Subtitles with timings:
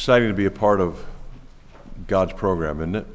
[0.00, 1.04] exciting to be a part of
[2.06, 3.06] God's program, isn't it?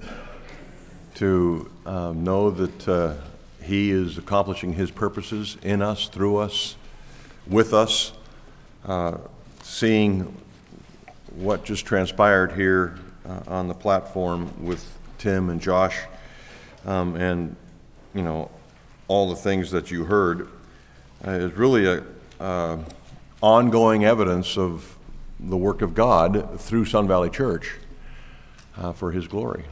[1.15, 3.15] To um, know that uh,
[3.63, 6.75] He is accomplishing His purposes in us, through us,
[7.47, 8.13] with us,
[8.85, 9.17] uh,
[9.63, 10.31] seeing
[11.33, 15.97] what just transpired here uh, on the platform with Tim and Josh,
[16.85, 17.55] um, and
[18.13, 18.51] you know
[19.07, 20.49] all the things that you heard
[21.25, 22.03] uh, is really a
[22.39, 22.77] uh,
[23.41, 24.94] ongoing evidence of
[25.39, 27.75] the work of God through Sun Valley Church
[28.77, 29.65] uh, for His glory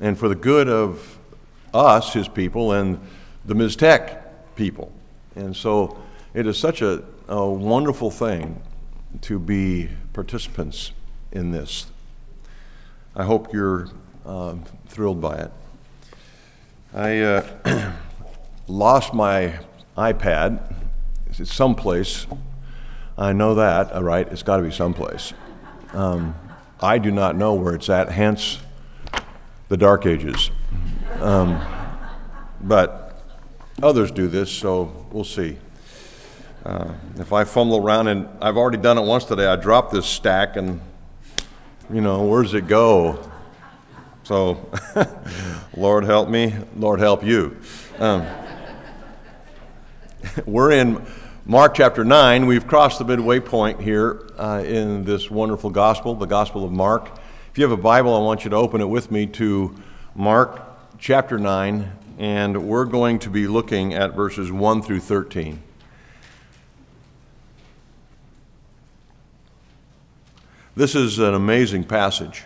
[0.00, 1.18] and for the good of
[1.72, 3.00] us, His people, and
[3.44, 4.22] the Mixtec
[4.54, 4.92] people.
[5.34, 5.98] And so
[6.34, 8.60] it is such a, a wonderful thing
[9.22, 10.92] to be participants
[11.32, 11.86] in this.
[13.14, 13.88] I hope you're
[14.24, 14.56] uh,
[14.88, 15.52] thrilled by it.
[16.92, 17.92] I uh,
[18.66, 19.58] lost my
[19.96, 20.74] iPad.
[21.32, 22.26] Someplace
[23.18, 25.32] I know that, all right, it's got to be someplace.
[25.94, 26.34] Um,
[26.80, 28.58] I do not know where it's at, hence
[29.68, 30.50] the Dark Ages.
[31.20, 31.64] Um,
[32.60, 33.22] but
[33.82, 35.56] others do this, so we'll see.
[36.64, 40.04] Uh, if I fumble around, and I've already done it once today, I dropped this
[40.04, 40.80] stack, and
[41.90, 43.30] you know, where does it go?
[44.24, 44.68] So,
[45.76, 47.56] Lord help me, Lord help you.
[47.98, 48.26] Um,
[50.44, 51.06] we're in
[51.48, 56.26] Mark chapter 9, we've crossed the midway point here uh, in this wonderful gospel, the
[56.26, 57.20] Gospel of Mark.
[57.52, 59.72] If you have a Bible, I want you to open it with me to
[60.16, 60.60] Mark
[60.98, 65.62] chapter 9, and we're going to be looking at verses 1 through 13.
[70.74, 72.42] This is an amazing passage.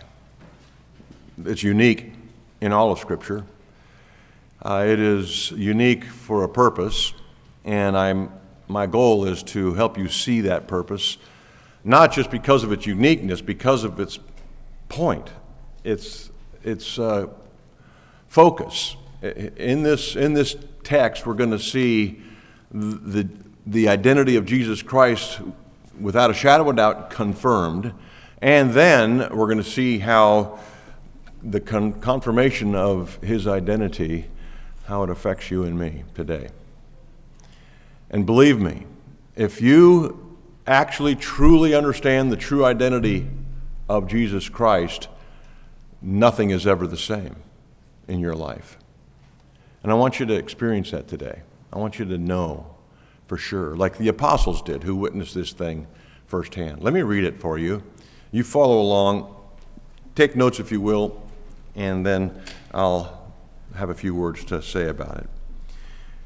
[1.43, 2.13] It's unique
[2.61, 3.45] in all of Scripture.
[4.61, 7.13] Uh, it is unique for a purpose,
[7.65, 8.31] and I'm
[8.71, 11.17] my goal is to help you see that purpose,
[11.83, 14.19] not just because of its uniqueness, because of its
[14.89, 15.29] point,
[15.83, 16.31] its,
[16.63, 17.27] its uh,
[18.27, 18.95] focus.
[19.21, 22.21] In this, in this text, we're going to see
[22.71, 23.27] the,
[23.67, 25.41] the identity of Jesus Christ
[25.99, 27.93] without a shadow of doubt confirmed,
[28.41, 30.59] and then we're going to see how
[31.43, 34.27] the con- confirmation of his identity,
[34.85, 36.49] how it affects you and me today.
[38.11, 38.85] And believe me,
[39.35, 43.27] if you actually truly understand the true identity
[43.89, 45.07] of Jesus Christ,
[46.01, 47.37] nothing is ever the same
[48.07, 48.77] in your life.
[49.81, 51.41] And I want you to experience that today.
[51.73, 52.75] I want you to know
[53.27, 55.87] for sure, like the apostles did who witnessed this thing
[56.27, 56.83] firsthand.
[56.83, 57.81] Let me read it for you.
[58.31, 59.33] You follow along,
[60.15, 61.21] take notes if you will,
[61.75, 62.41] and then
[62.73, 63.33] I'll
[63.75, 65.29] have a few words to say about it.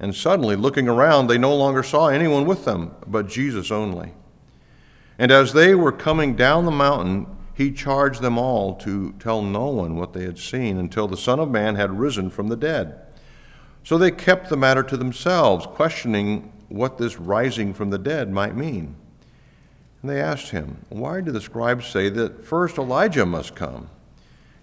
[0.00, 4.14] And suddenly, looking around, they no longer saw anyone with them, but Jesus only.
[5.18, 9.66] And as they were coming down the mountain, he charged them all to tell no
[9.66, 12.98] one what they had seen until the Son of Man had risen from the dead.
[13.84, 18.56] So they kept the matter to themselves, questioning what this rising from the dead might
[18.56, 18.96] mean.
[20.00, 23.90] And they asked him, Why do the scribes say that first Elijah must come?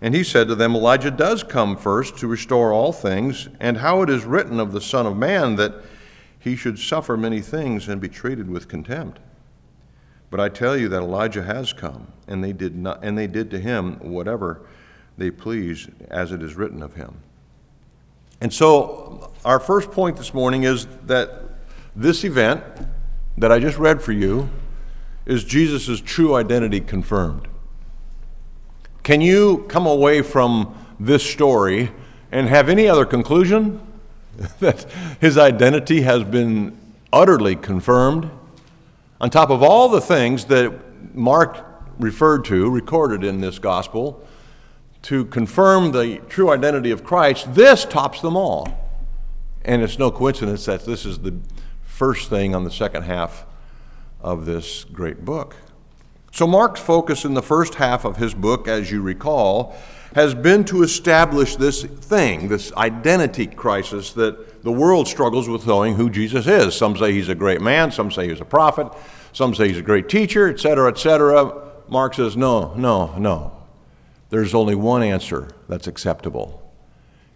[0.01, 4.01] And he said to them, Elijah does come first to restore all things, and how
[4.03, 5.73] it is written of the Son of Man that
[6.39, 9.19] he should suffer many things and be treated with contempt.
[10.29, 13.49] But I tell you that Elijah has come, and they did not and they did
[13.51, 14.61] to him whatever
[15.17, 17.21] they pleased, as it is written of him.
[18.39, 21.43] And so our first point this morning is that
[21.95, 22.63] this event
[23.37, 24.49] that I just read for you
[25.25, 27.46] is Jesus' true identity confirmed.
[29.07, 31.91] Can you come away from this story
[32.29, 33.79] and have any other conclusion?
[34.59, 34.83] that
[35.21, 36.77] his identity has been
[37.13, 38.29] utterly confirmed?
[39.21, 41.65] On top of all the things that Mark
[41.97, 44.27] referred to, recorded in this gospel,
[45.03, 48.67] to confirm the true identity of Christ, this tops them all.
[49.63, 51.39] And it's no coincidence that this is the
[51.81, 53.45] first thing on the second half
[54.19, 55.55] of this great book.
[56.31, 59.75] So, Mark's focus in the first half of his book, as you recall,
[60.13, 65.95] has been to establish this thing, this identity crisis that the world struggles with knowing
[65.95, 66.75] who Jesus is.
[66.75, 68.87] Some say he's a great man, some say he's a prophet,
[69.33, 71.71] some say he's a great teacher, etc., etc.
[71.87, 73.57] Mark says, no, no, no.
[74.29, 76.63] There's only one answer that's acceptable.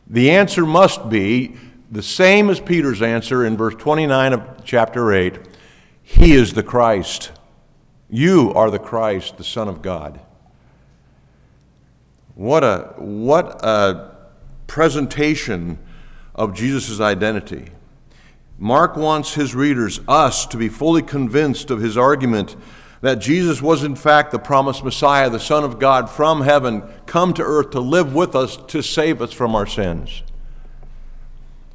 [0.07, 1.55] The answer must be
[1.89, 5.39] the same as Peter's answer in verse 29 of chapter 8
[6.03, 7.31] He is the Christ.
[8.13, 10.19] You are the Christ, the Son of God.
[12.35, 14.11] What a, what a
[14.67, 15.79] presentation
[16.35, 17.69] of Jesus' identity.
[18.59, 22.57] Mark wants his readers, us, to be fully convinced of his argument
[22.99, 27.33] that Jesus was in fact the promised Messiah, the Son of God from heaven, come
[27.35, 30.21] to earth to live with us to save us from our sins.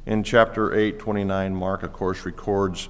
[0.05, 2.89] In chapter 8, 29, Mark, of course, records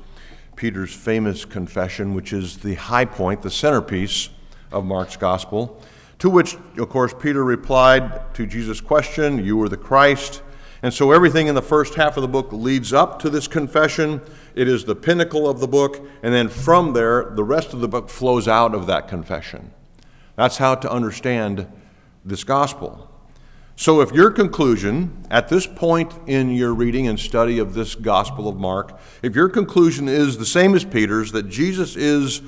[0.58, 4.30] Peter's famous confession, which is the high point, the centerpiece
[4.72, 5.82] of Mark's gospel,
[6.18, 10.42] to which, of course, Peter replied to Jesus' question, You are the Christ.
[10.82, 14.20] And so everything in the first half of the book leads up to this confession.
[14.56, 17.88] It is the pinnacle of the book, and then from there, the rest of the
[17.88, 19.72] book flows out of that confession.
[20.36, 21.68] That's how to understand
[22.26, 23.07] this gospel.
[23.80, 28.50] So, if your conclusion at this point in your reading and study of this Gospel
[28.50, 32.42] of Mark, if your conclusion is the same as Peter's, that Jesus is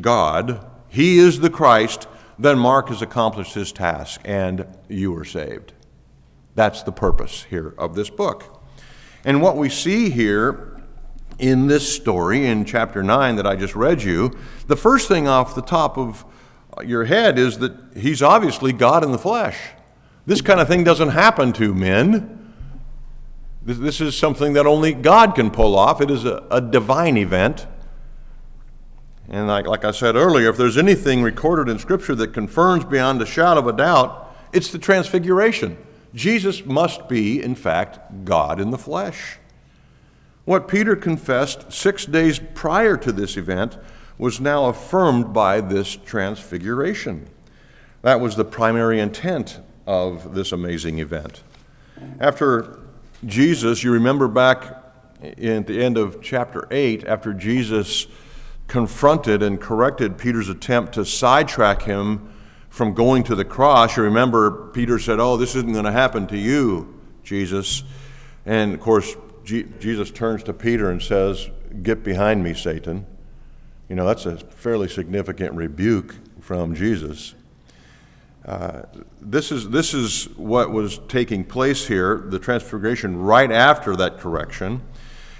[0.00, 2.08] God, He is the Christ,
[2.40, 5.74] then Mark has accomplished his task and you are saved.
[6.56, 8.60] That's the purpose here of this book.
[9.24, 10.82] And what we see here
[11.38, 14.36] in this story in chapter 9 that I just read you,
[14.66, 16.24] the first thing off the top of
[16.84, 19.56] your head is that he's obviously God in the flesh.
[20.26, 22.52] This kind of thing doesn't happen to men.
[23.62, 26.00] This is something that only God can pull off.
[26.00, 27.66] It is a, a divine event.
[29.28, 33.22] And like, like I said earlier, if there's anything recorded in Scripture that confirms beyond
[33.22, 35.78] a shadow of a doubt, it's the transfiguration.
[36.14, 39.38] Jesus must be, in fact, God in the flesh.
[40.44, 43.78] What Peter confessed six days prior to this event
[44.18, 47.28] was now affirmed by this transfiguration.
[48.02, 51.42] That was the primary intent of this amazing event.
[52.20, 52.80] After
[53.24, 54.64] Jesus, you remember back
[55.22, 58.06] at the end of chapter 8, after Jesus
[58.66, 62.30] confronted and corrected Peter's attempt to sidetrack him
[62.68, 63.96] from going to the cross.
[63.96, 67.84] You remember Peter said, Oh, this isn't going to happen to you, Jesus.
[68.44, 71.50] And of course, G- Jesus turns to Peter and says,
[71.82, 73.06] Get behind me, Satan.
[73.88, 77.34] You know, that's a fairly significant rebuke from Jesus.
[78.44, 78.82] Uh,
[79.20, 84.82] this, is, this is what was taking place here, the transfiguration, right after that correction.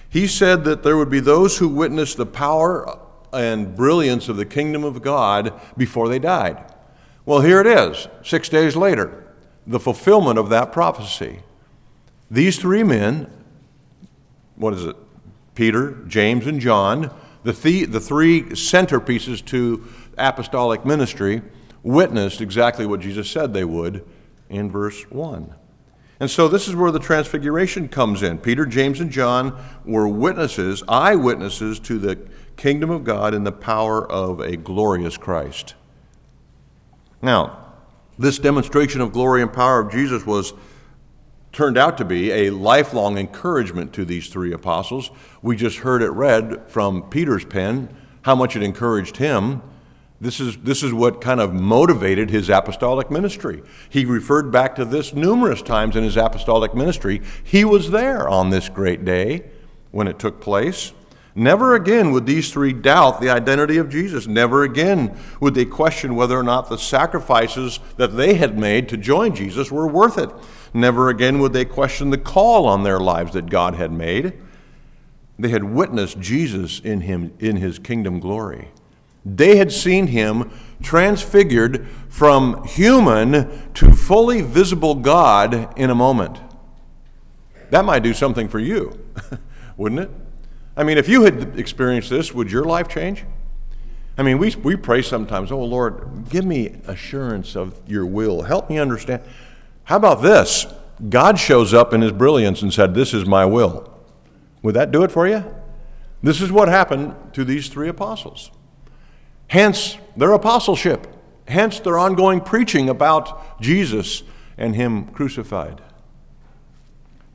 [0.09, 2.99] He said that there would be those who witnessed the power
[3.33, 6.73] and brilliance of the kingdom of God before they died.
[7.27, 9.27] Well, here it is, six days later,
[9.67, 11.41] the fulfillment of that prophecy.
[12.31, 13.31] These three men,
[14.57, 14.97] what is it?
[15.55, 17.11] Peter, James, and John,
[17.43, 19.87] the, th- the three centerpieces to
[20.17, 21.43] apostolic ministry,
[21.85, 24.05] witnessed exactly what Jesus said they would
[24.49, 25.55] in verse 1.
[26.19, 28.39] And so this is where the transfiguration comes in.
[28.39, 32.19] Peter, James, and John were witnesses, eyewitnesses to the
[32.57, 35.75] kingdom of God and the power of a glorious Christ.
[37.21, 37.73] Now,
[38.19, 40.55] this demonstration of glory and power of Jesus was
[41.53, 45.11] turned out to be a lifelong encouragement to these three apostles.
[45.43, 49.63] We just heard it read from Peter's pen how much it encouraged him.
[50.21, 53.63] This is, this is what kind of motivated his apostolic ministry.
[53.91, 57.21] He referred back to this numerous times in his apostolic ministry.
[57.43, 59.45] He was there on this great day
[59.91, 60.93] when it took place.
[61.35, 64.29] Never again would these three doubt the identity of Jesus.
[64.29, 68.97] Never again would they question whether or not the sacrifices that they had made to
[68.97, 70.31] join Jesus were worth it.
[70.73, 74.35] Never again would they question the call on their lives that God had made.
[75.37, 78.69] They had witnessed Jesus in him in his kingdom glory.
[79.25, 80.51] They had seen him
[80.83, 86.39] transfigured from human to fully visible God in a moment.
[87.71, 88.99] That might do something for you,
[89.77, 90.11] wouldn't it?
[90.77, 93.25] I mean, if you had experienced this, would your life change?
[94.17, 98.43] I mean, we, we pray sometimes, oh Lord, give me assurance of your will.
[98.43, 99.23] Help me understand.
[99.85, 100.67] How about this?
[101.09, 103.93] God shows up in his brilliance and said, This is my will.
[104.63, 105.45] Would that do it for you?
[106.23, 108.51] This is what happened to these three apostles.
[109.49, 111.07] Hence their apostleship,
[111.47, 114.23] hence their ongoing preaching about Jesus
[114.57, 115.81] and Him crucified.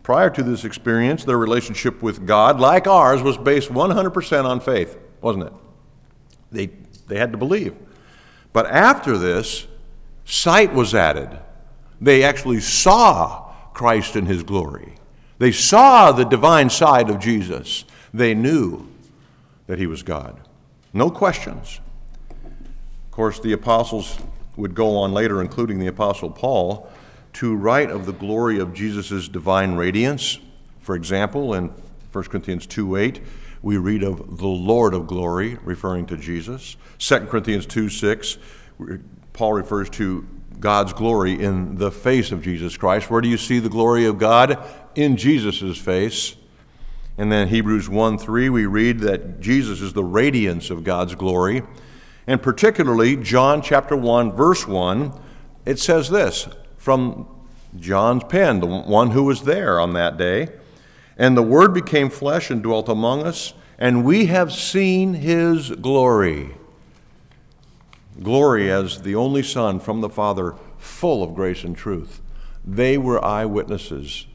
[0.04, 4.98] Prior to this experience, their relationship with God, like ours, was based 100% on faith,
[5.22, 5.54] wasn't it?
[6.52, 6.70] They,
[7.08, 7.76] they had to believe.
[8.52, 9.68] But after this,
[10.26, 11.40] sight was added.
[12.02, 14.96] They actually saw Christ in his glory.
[15.38, 17.86] They saw the divine side of Jesus.
[18.14, 18.88] They knew
[19.68, 20.40] that he was God.
[20.92, 21.80] No questions.
[23.20, 24.18] Of course, the apostles
[24.56, 26.90] would go on later, including the apostle Paul,
[27.34, 30.40] to write of the glory of Jesus' divine radiance.
[30.80, 31.74] For example, in
[32.14, 33.22] 1 Corinthians 2 8,
[33.62, 36.78] we read of the Lord of glory, referring to Jesus.
[37.00, 38.38] 2 Corinthians 2 6,
[39.34, 40.26] Paul refers to
[40.62, 43.12] God's glory in the face of Jesus Christ.
[43.12, 44.66] Where do you see the glory of God?
[44.96, 46.38] In Jesus' face.
[47.18, 51.64] And then Hebrews 1 3, we read that Jesus is the radiance of God's glory.
[52.30, 55.20] And particularly, John chapter 1, verse 1,
[55.66, 57.28] it says this from
[57.76, 60.50] John's pen, the one who was there on that day.
[61.18, 66.52] And the Word became flesh and dwelt among us, and we have seen his glory.
[68.22, 72.22] Glory as the only Son from the Father, full of grace and truth.
[72.64, 74.28] They were eyewitnesses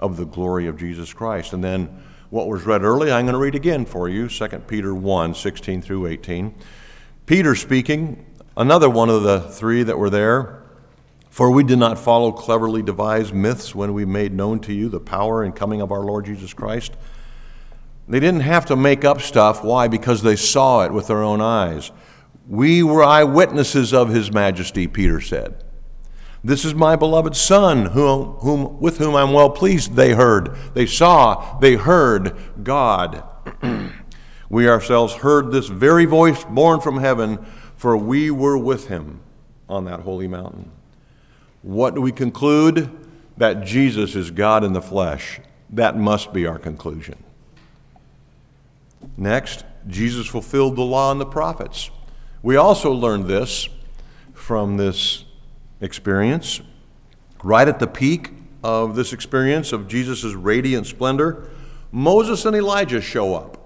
[0.00, 1.52] of the glory of Jesus Christ.
[1.52, 4.92] And then what was read early, I'm going to read again for you 2 Peter
[4.92, 6.52] 1 16 through 18.
[7.26, 8.24] Peter speaking,
[8.56, 10.62] another one of the three that were there.
[11.28, 15.00] For we did not follow cleverly devised myths when we made known to you the
[15.00, 16.92] power and coming of our Lord Jesus Christ.
[18.08, 19.62] They didn't have to make up stuff.
[19.62, 19.88] Why?
[19.88, 21.90] Because they saw it with their own eyes.
[22.48, 25.62] We were eyewitnesses of his majesty, Peter said.
[26.44, 30.56] This is my beloved Son, whom, whom, with whom I'm well pleased, they heard.
[30.74, 33.24] They saw, they heard God.
[34.48, 37.44] we ourselves heard this very voice born from heaven,
[37.76, 39.20] for we were with him
[39.68, 40.70] on that holy mountain.
[41.62, 42.90] What do we conclude?
[43.36, 45.40] That Jesus is God in the flesh.
[45.70, 47.22] That must be our conclusion.
[49.16, 51.90] Next, Jesus fulfilled the law and the prophets.
[52.42, 53.68] We also learned this
[54.32, 55.24] from this
[55.80, 56.60] experience.
[57.42, 58.30] Right at the peak
[58.62, 61.50] of this experience of Jesus' radiant splendor,
[61.92, 63.65] Moses and Elijah show up.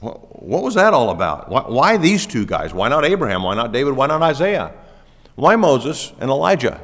[0.00, 1.50] What was that all about?
[1.50, 2.72] Why these two guys?
[2.72, 3.42] Why not Abraham?
[3.42, 3.94] Why not David?
[3.94, 4.72] Why not Isaiah?
[5.34, 6.80] Why Moses and Elijah?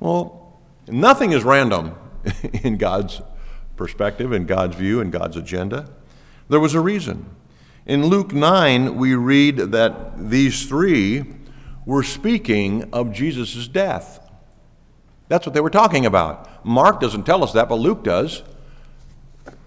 [0.00, 1.96] Well, nothing is random
[2.62, 3.20] in God's
[3.76, 5.90] perspective, in God's view, in God's agenda.
[6.48, 7.26] There was a reason.
[7.86, 11.24] In Luke 9, we read that these three
[11.84, 14.20] were speaking of Jesus' death.
[15.28, 16.64] That's what they were talking about.
[16.64, 18.42] Mark doesn't tell us that, but Luke does.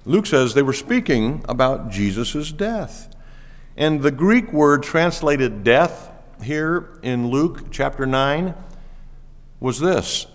[0.07, 3.13] Luke says they were speaking about Jesus' death.
[3.75, 6.09] And the Greek word translated death
[6.41, 8.55] here in Luke chapter 9
[9.59, 10.27] was this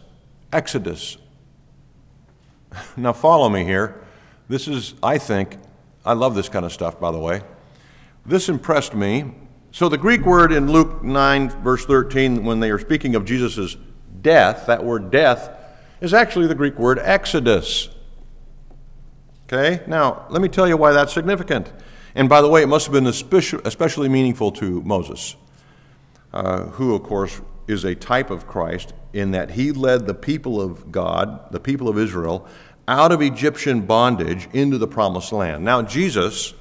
[0.52, 1.16] Exodus.
[2.96, 4.02] Now, follow me here.
[4.48, 5.56] This is, I think,
[6.04, 7.40] I love this kind of stuff, by the way.
[8.26, 9.32] This impressed me.
[9.72, 13.76] So, the Greek word in Luke 9, verse 13, when they are speaking of Jesus'
[14.20, 15.50] death, that word death,
[16.02, 17.88] is actually the Greek word exodus.
[19.52, 19.82] Okay?
[19.86, 21.70] Now, let me tell you why that's significant.
[22.14, 25.36] And by the way, it must have been especially meaningful to Moses
[26.32, 30.60] uh, who, of course, is a type of Christ in that he led the people
[30.60, 32.46] of God, the people of Israel,
[32.88, 35.64] out of Egyptian bondage into the promised land.
[35.64, 36.54] Now, Jesus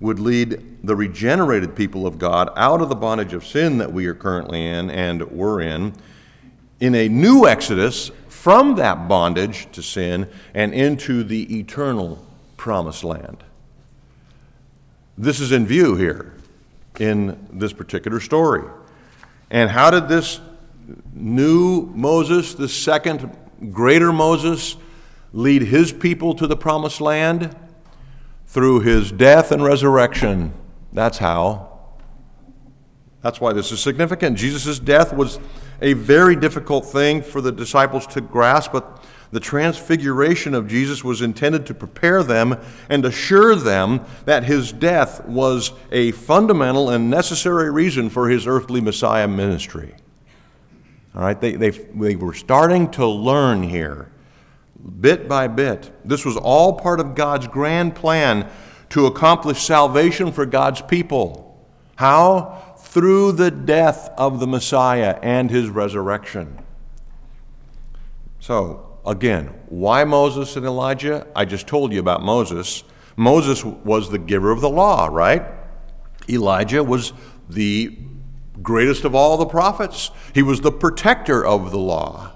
[0.00, 4.06] would lead the regenerated people of God out of the bondage of sin that we
[4.06, 5.94] are currently in and were in,
[6.80, 8.10] in a new exodus
[8.44, 12.22] from that bondage to sin and into the eternal
[12.58, 13.42] promised land.
[15.16, 16.34] This is in view here
[17.00, 18.68] in this particular story.
[19.50, 20.42] And how did this
[21.14, 23.34] new Moses, the second
[23.72, 24.76] greater Moses,
[25.32, 27.56] lead his people to the promised land?
[28.46, 30.52] Through his death and resurrection.
[30.92, 31.78] That's how.
[33.22, 34.36] That's why this is significant.
[34.36, 35.38] Jesus' death was
[35.84, 41.20] a very difficult thing for the disciples to grasp, but the transfiguration of Jesus was
[41.20, 47.70] intended to prepare them and assure them that his death was a fundamental and necessary
[47.70, 49.94] reason for his earthly Messiah ministry.
[51.14, 54.10] All right, they, they, they were starting to learn here,
[55.00, 55.92] bit by bit.
[56.02, 58.50] This was all part of God's grand plan
[58.88, 61.68] to accomplish salvation for God's people.
[61.96, 62.63] How?
[62.94, 66.58] Through the death of the Messiah and his resurrection.
[68.40, 71.26] So, Again, why Moses and Elijah?
[71.36, 72.84] I just told you about Moses.
[73.16, 75.44] Moses was the giver of the law, right?
[76.28, 77.12] Elijah was
[77.48, 77.98] the
[78.62, 80.10] greatest of all the prophets.
[80.32, 82.32] He was the protector of the law.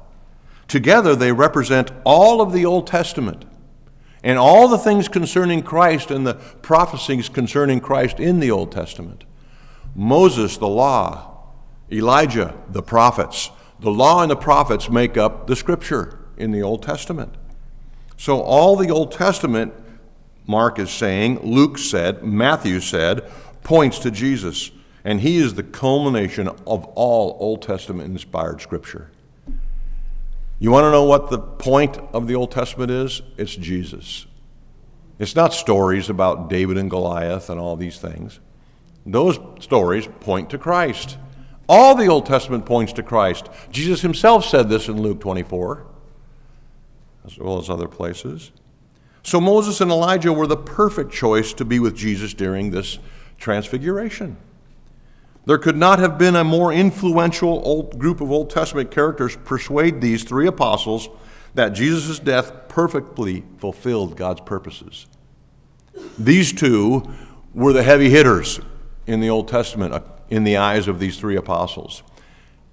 [0.66, 3.46] Together, they represent all of the Old Testament
[4.22, 9.24] and all the things concerning Christ and the prophecies concerning Christ in the Old Testament.
[9.94, 11.28] Moses, the law,
[11.90, 13.50] Elijah, the prophets.
[13.80, 17.34] The law and the prophets make up the scripture in the Old Testament.
[18.16, 19.72] So, all the Old Testament,
[20.46, 23.30] Mark is saying, Luke said, Matthew said,
[23.62, 24.72] points to Jesus.
[25.04, 29.10] And he is the culmination of all Old Testament inspired scripture.
[30.58, 33.22] You want to know what the point of the Old Testament is?
[33.36, 34.26] It's Jesus.
[35.18, 38.40] It's not stories about David and Goliath and all these things.
[39.10, 41.16] Those stories point to Christ.
[41.66, 43.48] All the Old Testament points to Christ.
[43.70, 45.86] Jesus himself said this in Luke 24,
[47.26, 48.52] as well as other places.
[49.22, 52.98] So Moses and Elijah were the perfect choice to be with Jesus during this
[53.38, 54.36] transfiguration.
[55.46, 60.02] There could not have been a more influential old group of Old Testament characters persuade
[60.02, 61.08] these three apostles
[61.54, 65.06] that Jesus' death perfectly fulfilled God's purposes.
[66.18, 67.02] These two
[67.54, 68.60] were the heavy hitters
[69.08, 72.02] in the Old Testament uh, in the eyes of these three apostles.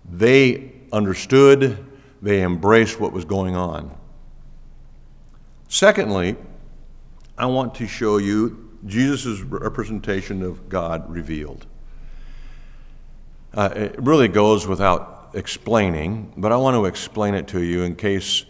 [0.07, 1.83] They understood,
[2.21, 3.97] they embraced what was going on.
[5.69, 6.35] Secondly,
[7.37, 11.65] I want to show you Jesus' representation of God revealed.
[13.53, 17.95] Uh, it really goes without explaining, but I want to explain it to you in
[17.95, 18.45] case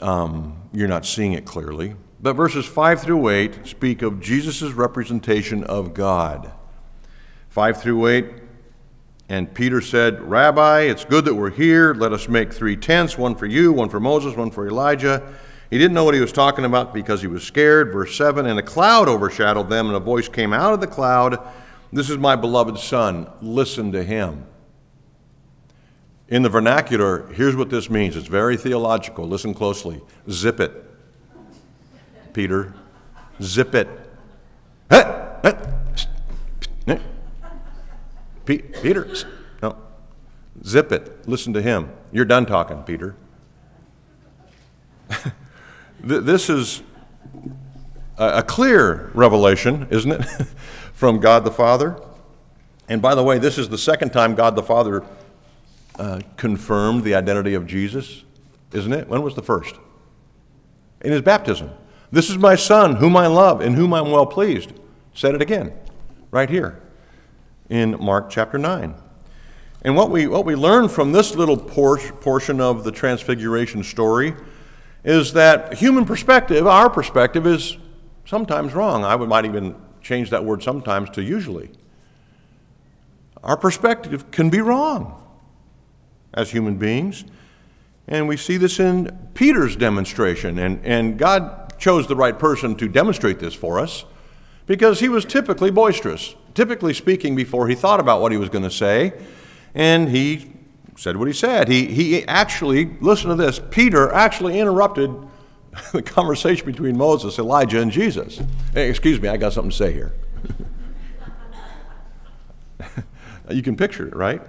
[0.00, 1.94] um, you're not seeing it clearly.
[2.20, 6.52] But verses 5 through 8 speak of Jesus' representation of God.
[7.52, 8.26] 5 through 8,
[9.28, 11.94] and Peter said, Rabbi, it's good that we're here.
[11.94, 15.34] Let us make three tents one for you, one for Moses, one for Elijah.
[15.70, 17.92] He didn't know what he was talking about because he was scared.
[17.92, 21.38] Verse 7 And a cloud overshadowed them, and a voice came out of the cloud
[21.92, 23.30] this is my beloved son.
[23.42, 24.46] Listen to him.
[26.28, 28.16] In the vernacular, here's what this means.
[28.16, 29.28] It's very theological.
[29.28, 30.00] Listen closely.
[30.30, 30.72] Zip it.
[32.32, 32.72] Peter,
[33.42, 33.88] zip it.
[38.44, 39.14] Peter,
[39.62, 39.76] no.
[40.64, 41.28] Zip it.
[41.28, 41.90] Listen to him.
[42.10, 43.14] You're done talking, Peter.
[46.00, 46.82] this is
[48.18, 50.24] a clear revelation, isn't it?
[50.92, 52.00] from God the Father.
[52.88, 55.04] And by the way, this is the second time God the Father
[55.98, 58.24] uh, confirmed the identity of Jesus,
[58.72, 59.08] isn't it?
[59.08, 59.74] When was the first?
[61.00, 61.70] In his baptism.
[62.10, 64.72] This is my Son, whom I love, in whom I'm well pleased.
[65.14, 65.72] Said it again,
[66.30, 66.82] right here
[67.72, 68.94] in Mark chapter 9.
[69.80, 74.34] And what we, what we learn from this little por- portion of the Transfiguration story
[75.04, 77.78] is that human perspective, our perspective, is
[78.26, 79.04] sometimes wrong.
[79.04, 81.70] I would, might even change that word sometimes to usually.
[83.42, 85.26] Our perspective can be wrong
[86.34, 87.24] as human beings.
[88.06, 90.58] And we see this in Peter's demonstration.
[90.58, 94.04] And, and God chose the right person to demonstrate this for us
[94.66, 98.64] because he was typically boisterous, typically speaking before he thought about what he was going
[98.64, 99.12] to say.
[99.74, 100.52] And he
[100.96, 101.68] said what he said.
[101.68, 105.14] He, he actually, listen to this, Peter actually interrupted
[105.92, 108.40] the conversation between Moses, Elijah, and Jesus.
[108.74, 110.12] Hey, excuse me, I got something to say here.
[113.50, 114.42] you can picture it, right?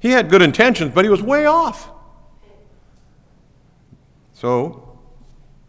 [0.00, 1.90] He had good intentions, but he was way off.
[4.34, 4.98] So,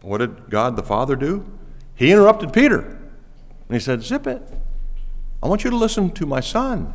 [0.02, 1.46] what did God the Father do?
[1.94, 2.80] He interrupted Peter.
[2.80, 4.42] And he said, Zip it.
[5.42, 6.94] I want you to listen to my son.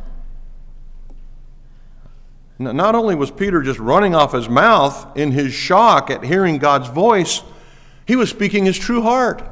[2.58, 6.88] Not only was Peter just running off his mouth in his shock at hearing God's
[6.88, 7.42] voice,
[8.06, 9.42] he was speaking his true heart.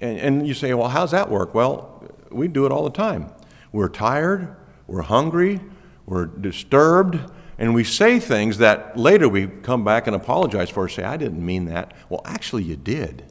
[0.00, 1.54] And, and you say, well, how's that work?
[1.54, 3.30] Well, we do it all the time.
[3.72, 5.60] We're tired, we're hungry,
[6.06, 7.18] we're disturbed,
[7.58, 11.44] and we say things that later we come back and apologize for, say, I didn't
[11.44, 11.92] mean that.
[12.08, 13.24] Well, actually, you did,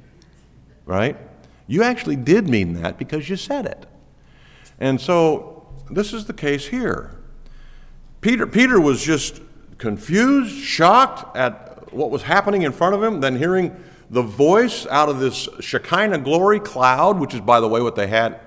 [0.86, 1.18] right?
[1.68, 3.86] You actually did mean that because you said it.
[4.80, 7.16] And so this is the case here.
[8.22, 9.42] Peter, Peter was just
[9.78, 13.76] confused, shocked at what was happening in front of him, then hearing
[14.10, 18.08] the voice out of this Shekinah glory cloud, which is, by the way, what they
[18.08, 18.40] had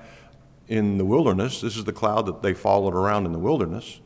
[0.68, 1.60] in the wilderness.
[1.60, 4.00] This is the cloud that they followed around in the wilderness,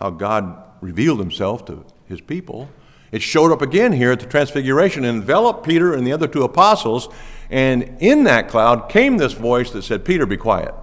[0.00, 2.68] how God revealed himself to his people.
[3.14, 6.42] It showed up again here at the Transfiguration and enveloped Peter and the other two
[6.42, 7.08] apostles.
[7.48, 10.74] And in that cloud came this voice that said, Peter, be quiet.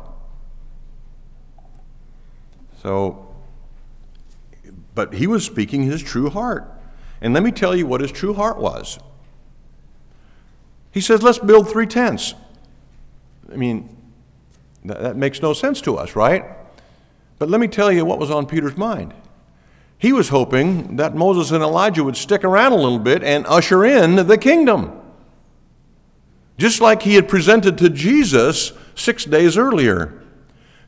[2.81, 3.35] So,
[4.95, 6.71] but he was speaking his true heart.
[7.19, 8.97] And let me tell you what his true heart was.
[10.89, 12.33] He says, let's build three tents.
[13.51, 13.93] I mean,
[14.85, 16.45] that, that makes no sense to us, right?
[17.39, 19.13] But let me tell you what was on Peter's mind.
[20.01, 23.85] He was hoping that Moses and Elijah would stick around a little bit and usher
[23.85, 24.99] in the kingdom.
[26.57, 30.19] Just like he had presented to Jesus six days earlier.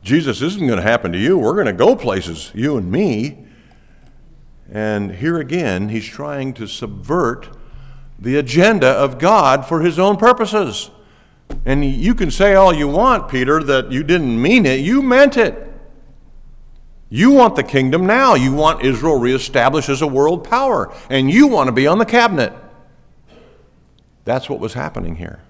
[0.01, 1.37] Jesus isn't going to happen to you.
[1.37, 3.45] We're going to go places, you and me.
[4.71, 7.55] And here again, he's trying to subvert
[8.17, 10.89] the agenda of God for his own purposes.
[11.67, 14.79] And you can say all you want, Peter, that you didn't mean it.
[14.79, 15.72] You meant it.
[17.13, 18.33] You want the kingdom now.
[18.33, 20.91] You want Israel reestablished as a world power.
[21.11, 22.51] And you want to be on the cabinet.
[24.25, 25.43] That's what was happening here.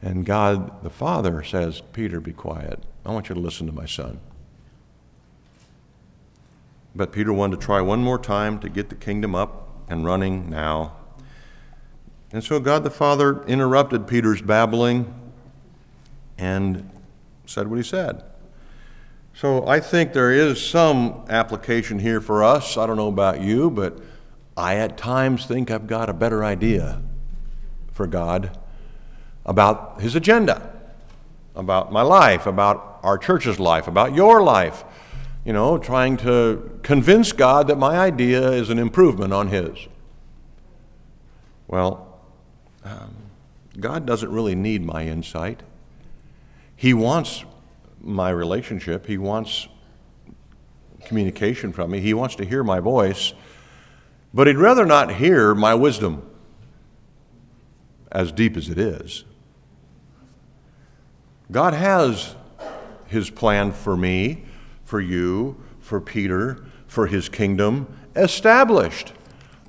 [0.00, 2.82] And God the Father says, Peter, be quiet.
[3.04, 4.20] I want you to listen to my son.
[6.94, 10.48] But Peter wanted to try one more time to get the kingdom up and running
[10.48, 10.96] now.
[12.32, 15.14] And so God the Father interrupted Peter's babbling
[16.38, 16.88] and
[17.44, 18.24] said what he said.
[19.36, 22.76] So I think there is some application here for us.
[22.76, 23.98] I don't know about you, but
[24.56, 27.02] I at times think I've got a better idea
[27.90, 28.56] for God
[29.44, 30.72] about His agenda,
[31.56, 34.84] about my life, about our church's life, about your life.
[35.44, 39.76] You know, trying to convince God that my idea is an improvement on His.
[41.66, 42.20] Well,
[42.84, 43.16] um,
[43.80, 45.64] God doesn't really need my insight.
[46.76, 47.44] He wants
[48.04, 49.06] my relationship.
[49.06, 49.68] He wants
[51.04, 52.00] communication from me.
[52.00, 53.34] He wants to hear my voice.
[54.32, 56.28] But he'd rather not hear my wisdom,
[58.10, 59.24] as deep as it is.
[61.50, 62.34] God has
[63.06, 64.44] his plan for me,
[64.82, 67.86] for you, for Peter, for his kingdom
[68.16, 69.12] established.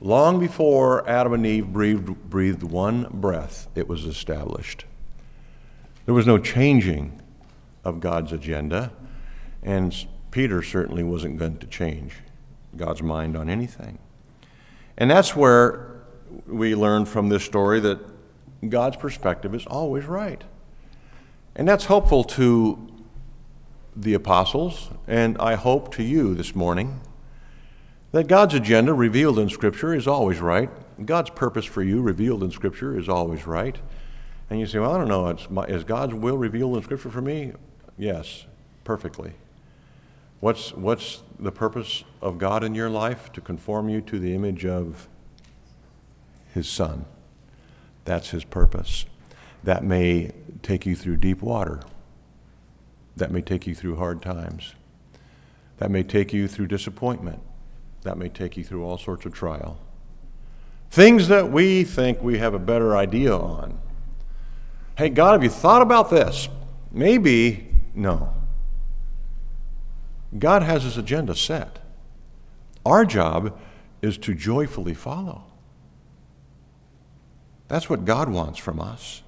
[0.01, 4.85] Long before Adam and Eve breathed, breathed one breath, it was established.
[6.05, 7.21] There was no changing
[7.85, 8.91] of God's agenda,
[9.63, 9.95] and
[10.31, 12.15] Peter certainly wasn't going to change
[12.75, 13.99] God's mind on anything.
[14.97, 16.01] And that's where
[16.47, 17.99] we learn from this story that
[18.67, 20.43] God's perspective is always right.
[21.55, 22.91] And that's helpful to
[23.95, 26.99] the apostles, and I hope to you this morning
[28.11, 30.69] that God's agenda revealed in Scripture is always right.
[31.05, 33.77] God's purpose for you revealed in Scripture is always right.
[34.49, 37.21] And you say, well, I don't know, my, is God's will revealed in Scripture for
[37.21, 37.53] me?
[37.97, 38.45] Yes,
[38.83, 39.33] perfectly.
[40.39, 43.31] What's, what's the purpose of God in your life?
[43.33, 45.07] To conform you to the image of
[46.53, 47.05] His Son.
[48.03, 49.05] That's His purpose.
[49.63, 50.31] That may
[50.61, 51.81] take you through deep water.
[53.15, 54.75] That may take you through hard times.
[55.77, 57.39] That may take you through disappointment.
[58.03, 59.79] That may take you through all sorts of trial.
[60.91, 63.79] Things that we think we have a better idea on.
[64.97, 66.47] Hey, God, have you thought about this?
[66.91, 68.33] Maybe no.
[70.37, 71.79] God has his agenda set.
[72.85, 73.57] Our job
[74.01, 75.45] is to joyfully follow.
[77.67, 79.23] That's what God wants from us.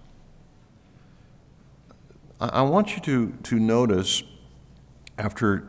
[2.39, 4.21] I want you to, to notice
[5.17, 5.67] after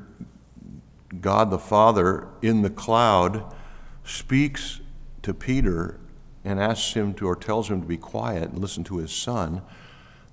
[1.20, 3.54] God the Father in the cloud
[4.04, 4.80] speaks
[5.22, 5.98] to Peter
[6.44, 9.62] and asks him to, or tells him to be quiet and listen to his son,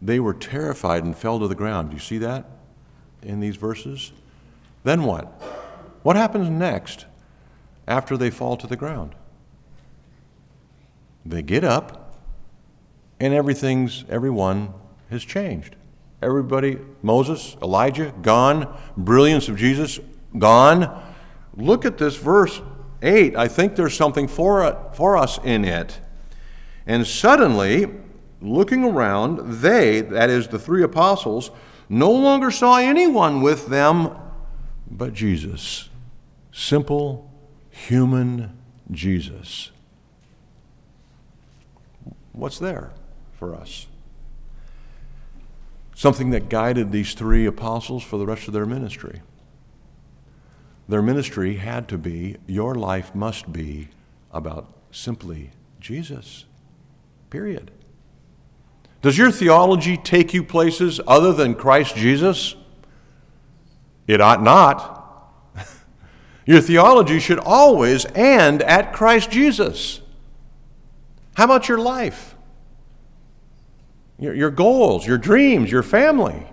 [0.01, 1.89] they were terrified and fell to the ground.
[1.89, 2.45] Do you see that?
[3.25, 4.11] In these verses?
[4.83, 5.25] Then what?
[6.03, 7.05] What happens next
[7.87, 9.15] after they fall to the ground?
[11.25, 12.15] They get up,
[13.19, 14.73] and everything's, everyone
[15.09, 15.75] has changed.
[16.21, 18.75] Everybody, Moses, Elijah, gone.
[18.95, 19.99] Brilliance of Jesus,
[20.37, 21.03] gone.
[21.55, 22.61] Look at this verse
[23.01, 23.35] 8.
[23.35, 25.99] I think there's something for, for us in it.
[26.87, 27.87] And suddenly,
[28.41, 31.51] looking around, they, that is the three apostles,
[31.89, 34.15] no longer saw anyone with them
[34.89, 35.89] but Jesus.
[36.51, 37.31] Simple,
[37.69, 38.57] human
[38.91, 39.71] Jesus.
[42.31, 42.91] What's there
[43.33, 43.87] for us?
[45.95, 49.21] Something that guided these three apostles for the rest of their ministry.
[50.87, 53.89] Their ministry had to be, your life must be
[54.31, 56.45] about simply Jesus.
[57.29, 57.71] Period.
[59.05, 62.55] Does your theology take you places other than Christ Jesus?
[64.07, 65.31] It ought not.
[66.47, 70.01] your theology should always end at Christ Jesus.
[71.35, 72.33] How about your life?
[74.17, 76.47] Your, your goals, your dreams, your family?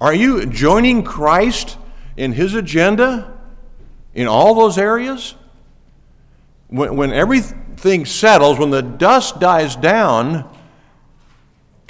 [0.00, 1.78] Are you joining Christ
[2.16, 3.38] in his agenda
[4.14, 5.36] in all those areas?
[6.66, 10.56] When, when everything settles, when the dust dies down,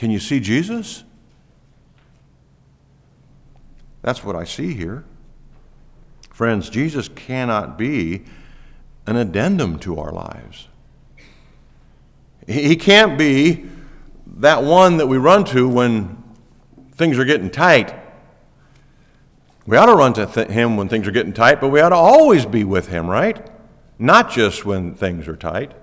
[0.00, 1.04] can you see Jesus?
[4.00, 5.04] That's what I see here.
[6.30, 8.22] Friends, Jesus cannot be
[9.06, 10.68] an addendum to our lives.
[12.46, 13.66] He can't be
[14.38, 16.24] that one that we run to when
[16.94, 17.94] things are getting tight.
[19.66, 21.90] We ought to run to th- Him when things are getting tight, but we ought
[21.90, 23.46] to always be with Him, right?
[23.98, 25.74] Not just when things are tight.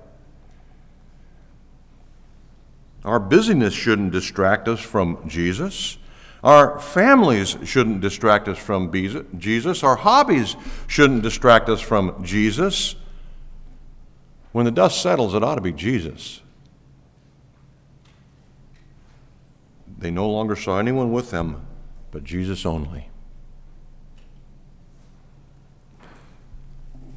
[3.07, 5.97] Our busyness shouldn't distract us from Jesus.
[6.43, 8.91] Our families shouldn't distract us from
[9.37, 9.81] Jesus.
[9.81, 12.95] Our hobbies shouldn't distract us from Jesus.
[14.51, 16.41] When the dust settles, it ought to be Jesus.
[19.97, 21.65] They no longer saw anyone with them
[22.11, 23.09] but Jesus only.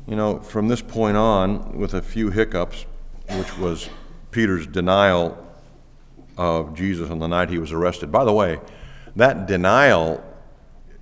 [0.06, 2.86] You know, from this point on, with a few hiccups,
[3.28, 3.90] which was
[4.30, 5.49] Peter's denial
[6.40, 8.10] of Jesus on the night he was arrested.
[8.10, 8.58] By the way,
[9.14, 10.24] that denial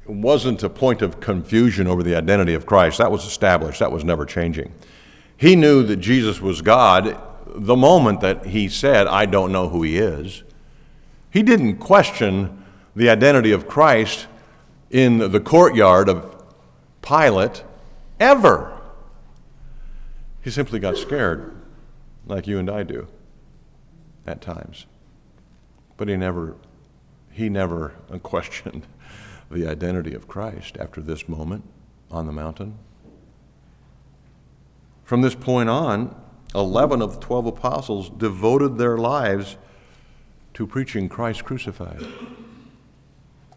[0.05, 2.99] wasn't a point of confusion over the identity of Christ.
[2.99, 4.75] That was established, that was never changing.
[5.37, 9.83] He knew that Jesus was God the moment that he said, I don't know who
[9.85, 10.43] he is.
[11.31, 12.65] He didn't question
[12.97, 14.27] the identity of Christ
[14.91, 16.43] in the courtyard of
[17.01, 17.63] Pilate
[18.19, 18.77] ever.
[20.43, 21.55] He simply got scared,
[22.27, 23.07] like you and I do
[24.27, 24.87] at times.
[25.99, 26.57] But he never,
[27.31, 27.89] he never
[28.23, 28.87] questioned
[29.51, 31.65] the identity of Christ after this moment
[32.11, 32.79] on the mountain.
[35.05, 36.15] From this point on,
[36.55, 39.57] 11 of the 12 apostles devoted their lives
[40.55, 42.03] to preaching Christ crucified.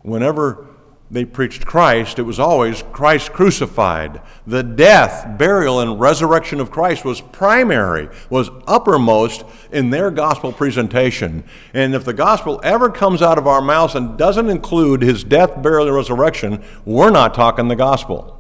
[0.02, 0.68] Whenever
[1.12, 4.22] they preached Christ, it was always Christ crucified.
[4.48, 9.44] The death, burial, and resurrection of Christ was primary, was uppermost
[9.74, 11.44] in their gospel presentation.
[11.74, 15.62] And if the gospel ever comes out of our mouths and doesn't include his death,
[15.62, 18.38] burial, and resurrection, we're not talking the gospel.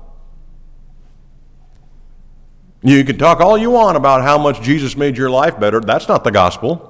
[2.81, 5.81] You can talk all you want about how much Jesus made your life better.
[5.81, 6.87] That's not the gospel.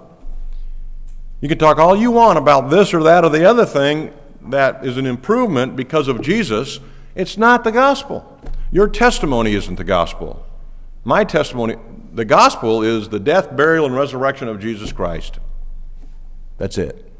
[1.41, 4.13] You can talk all you want about this or that or the other thing
[4.48, 6.80] that is an improvement because of Jesus.
[7.16, 8.40] It's not the gospel.
[8.72, 10.46] Your testimony isn't the gospel.
[11.04, 11.76] My testimony,
[12.14, 15.40] the gospel is the death, burial, and resurrection of Jesus Christ.
[16.58, 17.12] That's it.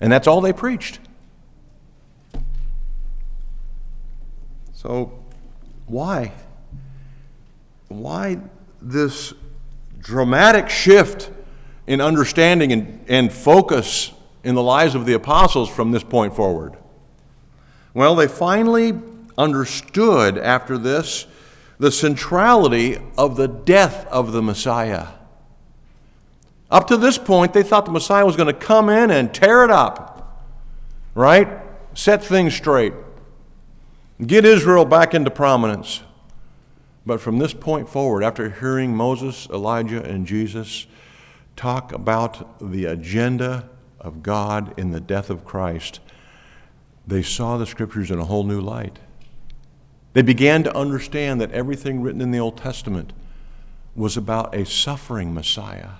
[0.00, 1.00] And that's all they preached.
[4.72, 5.24] So,
[5.86, 6.32] why?
[7.88, 8.38] Why
[8.80, 9.32] this
[9.98, 11.30] dramatic shift
[11.86, 14.12] in understanding and, and focus
[14.46, 16.76] in the lives of the apostles from this point forward?
[17.92, 18.92] Well, they finally
[19.36, 21.26] understood after this
[21.80, 25.08] the centrality of the death of the Messiah.
[26.70, 29.64] Up to this point, they thought the Messiah was going to come in and tear
[29.64, 30.46] it up,
[31.16, 31.48] right?
[31.94, 32.94] Set things straight,
[34.24, 36.04] get Israel back into prominence.
[37.04, 40.86] But from this point forward, after hearing Moses, Elijah, and Jesus,
[41.56, 43.70] talk about the agenda
[44.06, 46.00] of God in the death of Christ,
[47.06, 48.98] they saw the scriptures in a whole new light.
[50.12, 53.12] They began to understand that everything written in the Old Testament
[53.94, 55.90] was about a suffering Messiah.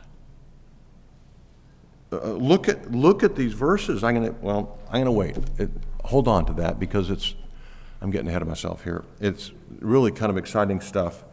[2.12, 4.05] Uh, look at look at these verses.
[4.05, 5.37] I'm gonna well, I'm gonna wait.
[5.59, 5.71] It,
[6.05, 7.35] hold on to that because it's
[8.01, 9.05] I'm getting ahead of myself here.
[9.21, 11.25] It's really kind of exciting stuff.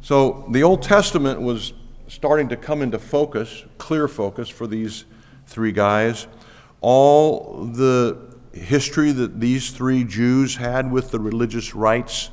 [0.00, 1.72] So the Old Testament was
[2.06, 5.04] starting to come into focus, clear focus for these
[5.48, 6.28] three guys.
[6.80, 8.18] All the
[8.52, 12.30] history that these three Jews had with the religious rites,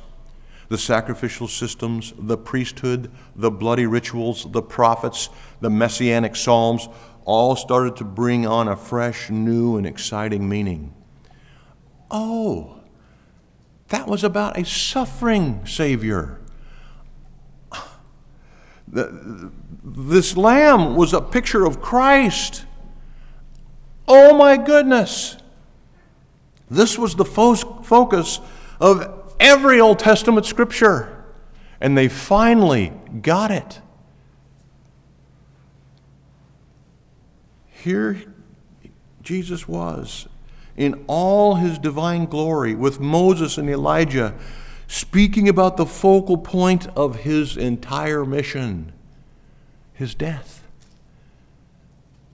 [0.68, 5.28] the sacrificial systems, the priesthood, the bloody rituals, the prophets,
[5.60, 6.88] the messianic psalms,
[7.24, 10.94] all started to bring on a fresh, new, and exciting meaning.
[12.10, 12.80] Oh,
[13.88, 16.40] that was about a suffering Savior
[18.88, 22.64] this lamb was a picture of Christ.
[24.08, 25.36] Oh my goodness.
[26.70, 28.40] This was the fo- focus
[28.80, 31.24] of every Old Testament scripture.
[31.80, 32.92] And they finally
[33.22, 33.80] got it.
[37.66, 38.22] Here
[39.22, 40.28] Jesus was
[40.76, 44.34] in all his divine glory with Moses and Elijah
[44.88, 48.92] speaking about the focal point of his entire mission
[49.96, 50.62] his death.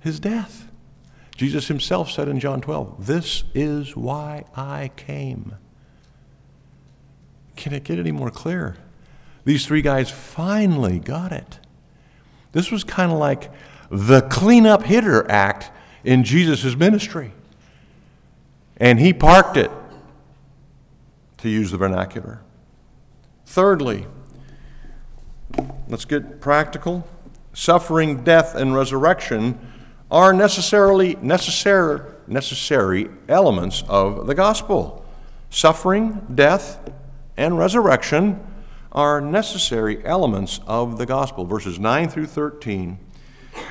[0.01, 0.62] His death.
[1.37, 5.57] Jesus himself said in John 12, This is why I came.
[7.57, 8.77] Can it get any more clear?
[9.45, 11.59] These three guys finally got it.
[12.53, 13.51] This was kind of like
[13.91, 15.71] the cleanup hitter act
[16.05, 17.33] in Jesus' ministry.
[18.77, 19.71] And he parked it
[21.39, 22.41] to use the vernacular.
[23.47, 24.07] Thirdly,
[25.89, 27.07] let's get practical.
[27.53, 29.59] Suffering, death, and resurrection
[30.13, 35.03] are necessarily necessary, necessary elements of the gospel.
[35.49, 36.79] Suffering, death,
[37.39, 38.39] and resurrection
[38.93, 41.47] are necessary elements of the gospel.
[41.47, 42.99] Verses 9 through 13.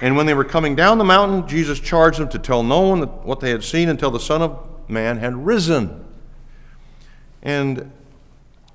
[0.01, 3.03] And when they were coming down the mountain, Jesus charged them to tell no one
[3.23, 6.03] what they had seen until the Son of Man had risen.
[7.43, 7.91] And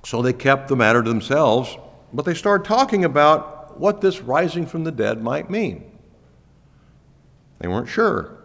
[0.05, 1.77] so they kept the matter to themselves,
[2.13, 5.96] but they started talking about what this rising from the dead might mean.
[7.59, 8.37] They weren't sure.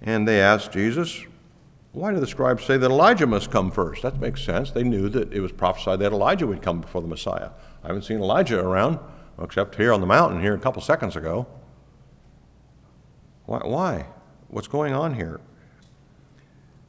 [0.00, 1.24] And they asked Jesus,
[1.92, 4.02] why do the scribes say that Elijah must come first?
[4.02, 4.70] That makes sense.
[4.70, 7.50] They knew that it was prophesied that Elijah would come before the Messiah.
[7.82, 8.98] I haven't seen Elijah around,
[9.40, 11.46] except here on the mountain here a couple seconds ago.
[13.46, 13.60] Why?
[13.64, 14.06] why?
[14.48, 15.40] What's going on here?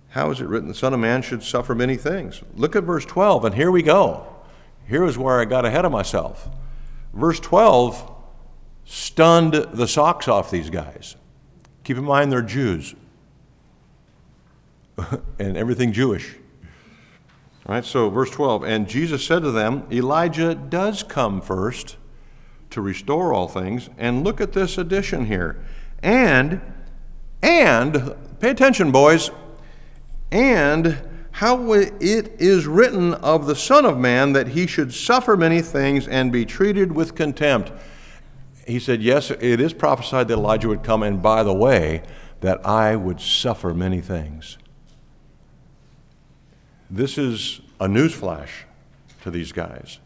[0.10, 2.42] How is it written, the Son of Man should suffer many things?
[2.56, 4.28] Look at verse 12, and here we go.
[4.88, 6.50] Here is where I got ahead of myself.
[7.14, 8.12] Verse 12
[8.90, 11.16] stunned the socks off these guys.
[11.84, 12.96] Keep in mind they're Jews
[15.40, 16.36] and everything Jewish.
[17.68, 21.98] All right, so verse 12, and Jesus said to them, Elijah does come first
[22.72, 23.92] to restore all things.
[24.00, 25.64] And look at this addition here.
[26.02, 26.60] And,
[27.44, 29.30] and, pay attention, boys,
[30.32, 30.98] and
[31.32, 36.08] how it is written of the Son of Man that he should suffer many things
[36.08, 37.72] and be treated with contempt.
[38.70, 42.04] He said, Yes, it is prophesied that Elijah would come, and by the way,
[42.42, 44.58] that I would suffer many things.
[46.90, 48.50] This is a newsflash
[49.24, 50.00] to these guys.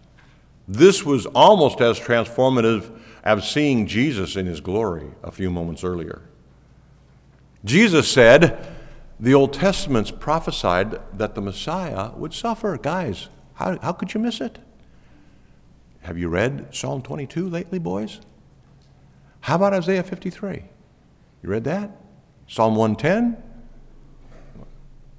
[0.65, 6.21] This was almost as transformative as seeing Jesus in his glory a few moments earlier.
[7.65, 8.65] Jesus said,
[9.19, 12.77] the Old Testament's prophesied that the Messiah would suffer.
[12.77, 14.59] Guys, how, how could you miss it?
[16.01, 18.19] Have you read Psalm 22 lately, boys?
[19.43, 20.63] How about Isaiah 53?
[21.43, 21.91] You read that?
[22.47, 23.43] Psalm 110?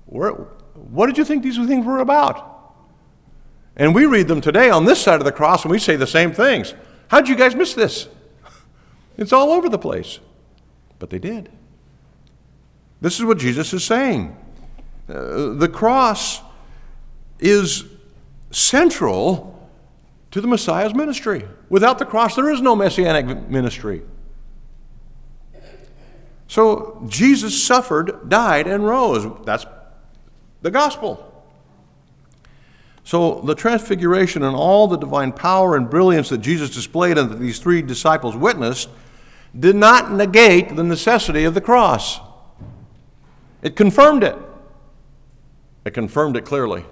[0.06, 2.72] Where, what did you think these things were about?
[3.76, 6.06] And we read them today on this side of the cross and we say the
[6.06, 6.72] same things.
[7.08, 8.08] How'd you guys miss this?
[9.18, 10.20] It's all over the place.
[10.98, 11.50] But they did.
[13.02, 14.36] This is what Jesus is saying.
[15.06, 16.40] Uh, the cross
[17.38, 17.84] is
[18.50, 19.68] central
[20.30, 21.44] to the Messiah's ministry.
[21.68, 24.02] Without the cross, there is no messianic ministry.
[26.46, 29.26] So Jesus suffered, died, and rose.
[29.44, 29.66] That's
[30.62, 31.30] the gospel.
[33.04, 37.38] So the transfiguration and all the divine power and brilliance that Jesus displayed and that
[37.38, 38.88] these three disciples witnessed
[39.58, 42.20] did not negate the necessity of the cross.
[43.62, 44.36] It confirmed it.
[45.84, 46.84] It confirmed it clearly.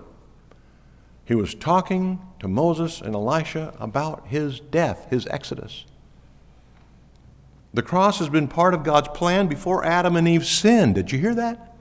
[1.24, 5.86] He was talking to Moses and Elijah about his death, his exodus.
[7.74, 10.94] The cross has been part of God's plan before Adam and Eve sinned.
[10.94, 11.76] Did you hear that?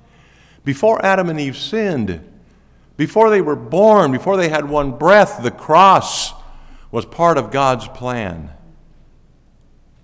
[0.64, 2.28] Before Adam and Eve sinned,
[2.96, 6.34] before they were born, before they had one breath, the cross
[6.92, 8.52] was part of God's plan.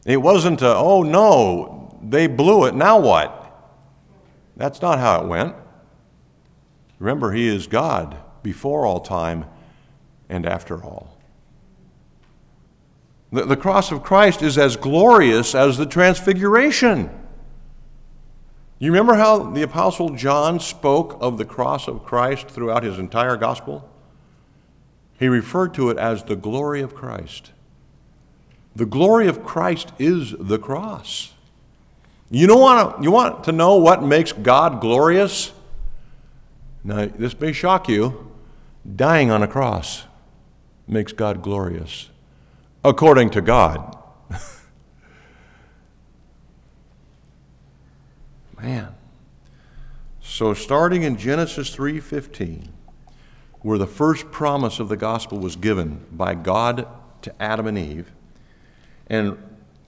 [0.06, 3.43] It wasn't a, oh no, they blew it, now what?
[4.56, 5.56] That's not how it went.
[7.00, 9.45] Remember, He is God before all time
[10.30, 11.16] and after all.
[13.32, 17.10] The, the cross of Christ is as glorious as the transfiguration.
[18.80, 23.36] You remember how the Apostle John spoke of the cross of Christ throughout his entire
[23.36, 23.90] gospel?
[25.20, 27.52] He referred to it as the glory of Christ.
[28.76, 31.34] The glory of Christ is the cross.
[32.30, 35.52] You, don't want to, you want to know what makes God glorious?
[36.84, 38.32] Now, this may shock you.
[38.96, 40.04] Dying on a cross
[40.88, 42.10] makes God glorious,
[42.88, 43.97] according to God.
[48.62, 48.96] Man.
[50.21, 52.69] So starting in Genesis 3:15,
[53.62, 56.88] where the first promise of the gospel was given by God
[57.23, 58.10] to Adam and Eve,
[59.08, 59.38] and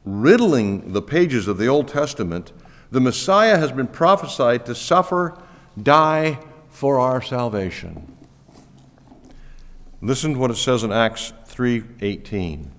[0.03, 2.51] riddling the pages of the Old Testament,
[2.91, 5.41] the Messiah has been prophesied to suffer,
[5.81, 6.39] die
[6.69, 8.13] for our salvation.
[10.01, 12.71] Listen to what it says in Acts 3:18.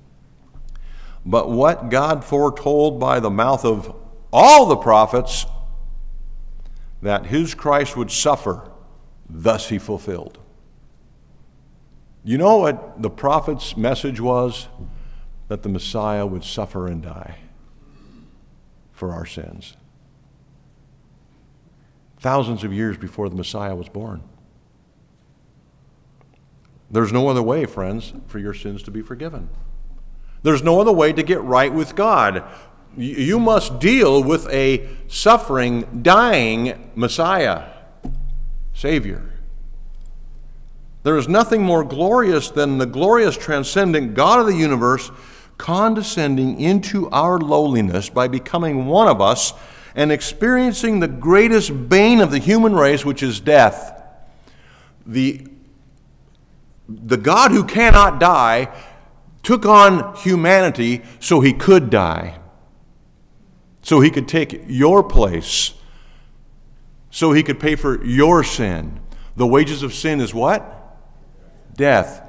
[1.25, 3.95] But what God foretold by the mouth of
[4.33, 5.47] all the prophets
[7.03, 8.71] that his Christ would suffer,
[9.29, 10.39] thus he fulfilled.
[12.23, 14.69] You know what the prophet's message was?
[15.49, 17.39] That the Messiah would suffer and die
[18.93, 19.77] for our sins.
[22.19, 24.23] Thousands of years before the Messiah was born.
[26.91, 29.49] There's no other way, friends, for your sins to be forgiven.
[30.43, 32.45] There's no other way to get right with God.
[32.97, 37.65] You must deal with a suffering, dying Messiah,
[38.75, 39.31] Savior.
[41.03, 45.11] There is nothing more glorious than the glorious, transcendent God of the universe
[45.57, 49.53] condescending into our lowliness by becoming one of us
[49.95, 54.03] and experiencing the greatest bane of the human race, which is death.
[55.07, 55.47] The,
[56.89, 58.75] the God who cannot die
[59.43, 62.39] took on humanity so he could die,
[63.83, 65.75] so he could take your place,
[67.11, 69.01] so he could pay for your sin.
[69.37, 70.77] The wages of sin is what?
[71.75, 72.23] Death.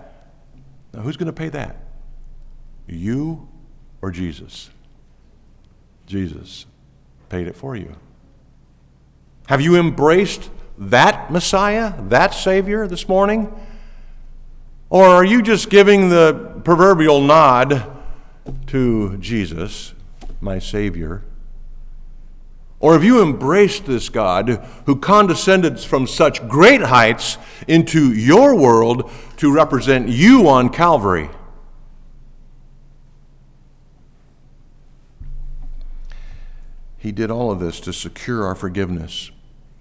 [0.93, 1.77] Now, who's going to pay that?
[2.87, 3.47] You
[4.01, 4.69] or Jesus?
[6.05, 6.65] Jesus
[7.29, 7.95] paid it for you.
[9.47, 13.53] Have you embraced that Messiah, that Savior this morning?
[14.91, 17.89] Or are you just giving the proverbial nod
[18.67, 19.93] to Jesus,
[20.41, 21.23] my Savior?
[22.81, 24.49] Or have you embraced this God
[24.85, 27.37] who condescended from such great heights
[27.69, 31.29] into your world to represent you on Calvary?
[36.97, 39.31] He did all of this to secure our forgiveness,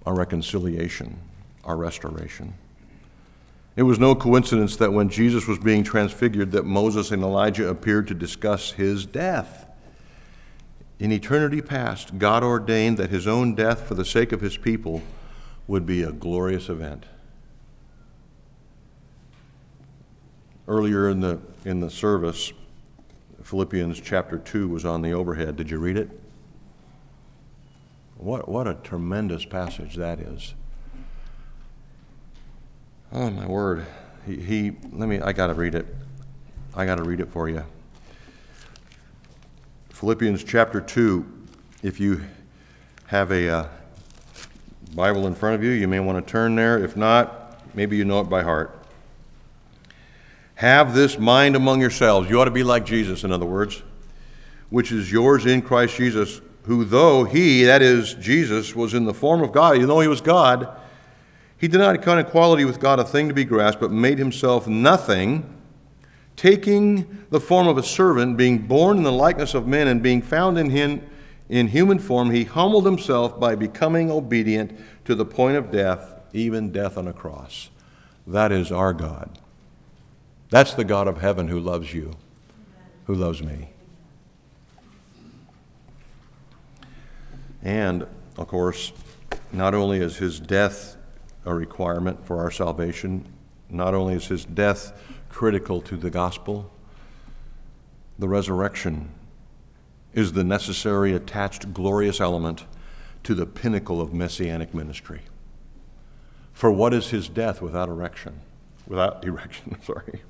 [0.06, 1.18] our reconciliation,
[1.64, 2.54] our restoration.
[3.76, 8.08] It was no coincidence that when Jesus was being transfigured that Moses and Elijah appeared
[8.08, 9.66] to discuss his death.
[10.98, 15.02] In eternity past, God ordained that his own death for the sake of his people
[15.66, 17.06] would be a glorious event.
[20.66, 22.52] Earlier in the, in the service,
[23.42, 25.56] Philippians chapter 2 was on the overhead.
[25.56, 26.10] Did you read it?
[28.16, 30.54] What, what a tremendous passage that is.
[33.12, 33.86] Oh, my word.
[34.24, 35.86] He, he let me, I got to read it.
[36.76, 37.64] I got to read it for you.
[39.90, 41.26] Philippians chapter 2.
[41.82, 42.22] If you
[43.06, 43.68] have a uh,
[44.94, 46.78] Bible in front of you, you may want to turn there.
[46.78, 48.80] If not, maybe you know it by heart.
[50.54, 52.30] Have this mind among yourselves.
[52.30, 53.82] You ought to be like Jesus, in other words,
[54.68, 59.14] which is yours in Christ Jesus who, though he, that is, Jesus, was in the
[59.14, 60.79] form of God, even though he was God,
[61.61, 64.66] he did not count equality with God a thing to be grasped, but made himself
[64.66, 65.54] nothing,
[66.34, 70.22] taking the form of a servant, being born in the likeness of men, and being
[70.22, 71.02] found in him
[71.50, 74.72] in human form, he humbled himself by becoming obedient
[75.04, 77.68] to the point of death, even death on a cross.
[78.26, 79.38] That is our God.
[80.48, 82.16] That's the God of heaven who loves you,
[83.04, 83.70] who loves me.
[87.62, 88.06] And,
[88.38, 88.92] of course,
[89.52, 90.96] not only is his death
[91.45, 93.26] a requirement for our salvation,
[93.68, 94.93] not only is his death
[95.28, 96.70] critical to the gospel,
[98.18, 99.11] the resurrection
[100.12, 102.64] is the necessary attached glorious element
[103.22, 105.22] to the pinnacle of messianic ministry.
[106.53, 108.41] For what is his death without erection?
[108.86, 110.22] Without erection, sorry.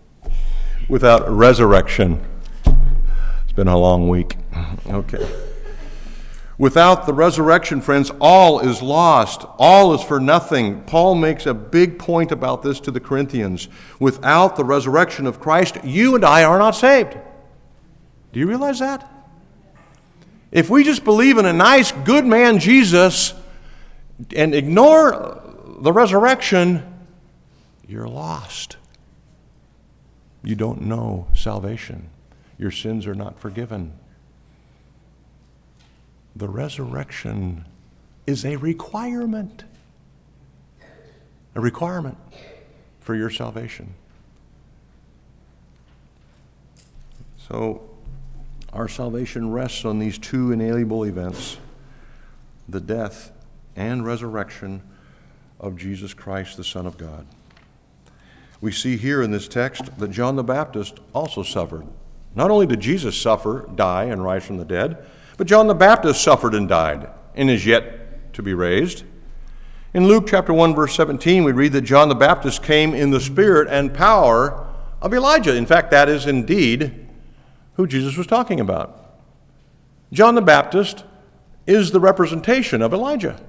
[0.88, 2.20] Without resurrection.
[2.64, 4.36] It's been a long week.
[4.86, 5.49] Okay.
[6.60, 9.46] Without the resurrection, friends, all is lost.
[9.56, 10.82] All is for nothing.
[10.82, 13.66] Paul makes a big point about this to the Corinthians.
[13.98, 17.16] Without the resurrection of Christ, you and I are not saved.
[18.34, 19.10] Do you realize that?
[20.52, 23.32] If we just believe in a nice, good man, Jesus,
[24.36, 25.42] and ignore
[25.80, 26.82] the resurrection,
[27.88, 28.76] you're lost.
[30.44, 32.10] You don't know salvation.
[32.58, 33.94] Your sins are not forgiven.
[36.36, 37.66] The resurrection
[38.26, 39.64] is a requirement.
[41.54, 42.16] A requirement
[43.00, 43.94] for your salvation.
[47.36, 47.82] So,
[48.72, 51.58] our salvation rests on these two inalienable events
[52.68, 53.32] the death
[53.74, 54.82] and resurrection
[55.58, 57.26] of Jesus Christ, the Son of God.
[58.60, 61.86] We see here in this text that John the Baptist also suffered.
[62.34, 65.04] Not only did Jesus suffer, die, and rise from the dead,
[65.40, 69.04] but John the Baptist suffered and died and is yet to be raised.
[69.94, 73.20] In Luke chapter 1 verse 17 we read that John the Baptist came in the
[73.20, 74.68] spirit and power
[75.00, 75.56] of Elijah.
[75.56, 77.06] In fact, that is indeed
[77.76, 79.14] who Jesus was talking about.
[80.12, 81.04] John the Baptist
[81.66, 83.40] is the representation of Elijah.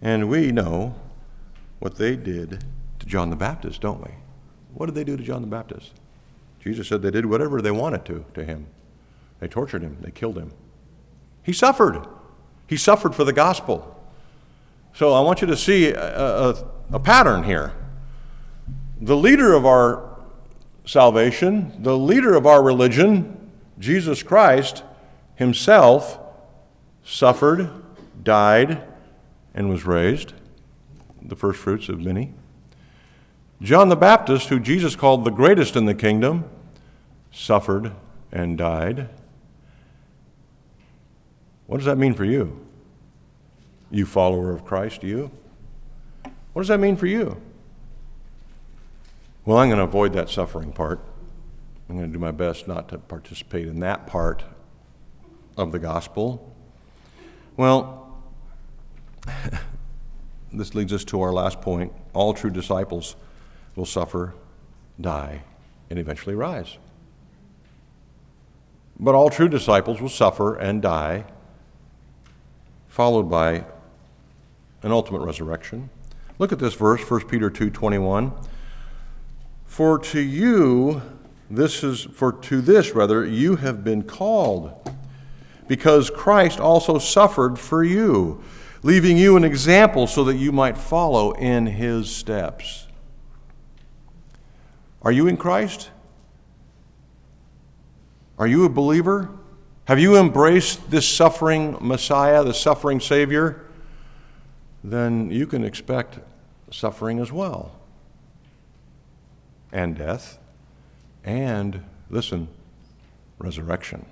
[0.00, 0.94] And we know
[1.80, 2.64] what they did
[3.00, 4.12] to John the Baptist, don't we?
[4.74, 5.90] What did they do to John the Baptist?
[6.60, 8.68] Jesus said they did whatever they wanted to to him.
[9.42, 10.52] They tortured him, they killed him.
[11.42, 12.06] He suffered.
[12.68, 14.00] He suffered for the gospel.
[14.94, 17.72] So I want you to see a, a, a pattern here.
[19.02, 20.16] the leader of our
[20.86, 24.84] salvation, the leader of our religion, Jesus Christ
[25.34, 26.20] himself,
[27.04, 27.68] suffered,
[28.22, 28.80] died,
[29.54, 30.34] and was raised,
[31.20, 32.32] the first fruits of many.
[33.60, 36.44] John the Baptist, who Jesus called the greatest in the kingdom,
[37.32, 37.90] suffered
[38.30, 39.08] and died.
[41.72, 42.60] What does that mean for you?
[43.90, 45.30] You follower of Christ, you?
[46.52, 47.40] What does that mean for you?
[49.46, 51.00] Well, I'm going to avoid that suffering part.
[51.88, 54.44] I'm going to do my best not to participate in that part
[55.56, 56.54] of the gospel.
[57.56, 58.22] Well,
[60.52, 61.90] this leads us to our last point.
[62.12, 63.16] All true disciples
[63.76, 64.34] will suffer,
[65.00, 65.44] die,
[65.88, 66.76] and eventually rise.
[69.00, 71.24] But all true disciples will suffer and die,
[72.92, 73.64] followed by
[74.82, 75.88] an ultimate resurrection.
[76.38, 78.32] Look at this verse, 1 Peter 2:21.
[79.64, 81.00] For to you
[81.50, 84.72] this is for to this rather you have been called
[85.66, 88.42] because Christ also suffered for you,
[88.82, 92.88] leaving you an example so that you might follow in his steps.
[95.00, 95.88] Are you in Christ?
[98.38, 99.30] Are you a believer?
[99.86, 103.66] Have you embraced this suffering Messiah, the suffering Savior?
[104.84, 106.20] Then you can expect
[106.70, 107.72] suffering as well,
[109.72, 110.38] and death,
[111.24, 112.48] and, listen,
[113.38, 114.06] resurrection.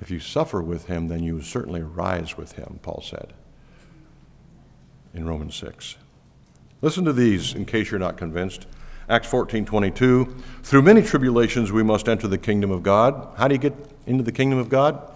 [0.00, 3.32] If you suffer with him, then you certainly rise with him, Paul said
[5.14, 5.96] in Romans 6.
[6.82, 8.66] Listen to these in case you're not convinced.
[9.08, 10.36] Acts 14 22.
[10.62, 13.34] Through many tribulations we must enter the kingdom of God.
[13.36, 13.74] How do you get
[14.06, 15.12] into the kingdom of God?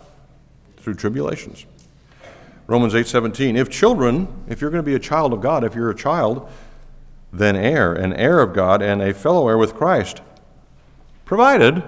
[0.76, 1.66] Through tribulations.
[2.66, 3.56] Romans 8 17.
[3.56, 6.48] If children, if you're going to be a child of God, if you're a child,
[7.32, 10.20] then heir, an heir of God, and a fellow heir with Christ,
[11.24, 11.82] provided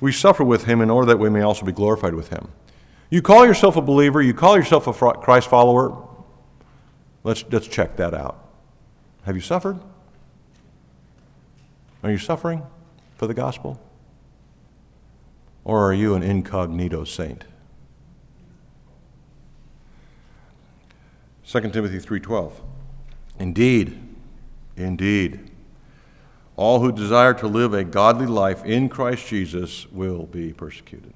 [0.00, 2.48] we suffer with him in order that we may also be glorified with him.
[3.10, 5.96] You call yourself a believer, you call yourself a Christ follower.
[7.22, 8.44] Let's, let's check that out.
[9.24, 9.78] Have you suffered?
[12.02, 12.62] Are you suffering
[13.14, 13.80] for the gospel?
[15.64, 17.44] Or are you an incognito saint?
[21.44, 22.60] 2 Timothy 3:12
[23.38, 23.98] Indeed,
[24.76, 25.50] indeed
[26.56, 31.14] all who desire to live a godly life in Christ Jesus will be persecuted.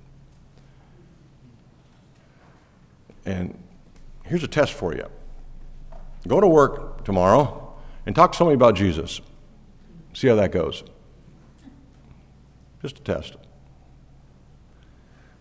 [3.24, 3.58] And
[4.24, 5.06] here's a test for you
[6.26, 7.74] go to work tomorrow
[8.06, 9.20] and talk to somebody about Jesus.
[10.16, 10.82] See how that goes.
[12.80, 13.36] Just a test.